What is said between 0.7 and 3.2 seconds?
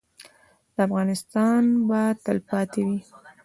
افغانستان به تلپاتې وي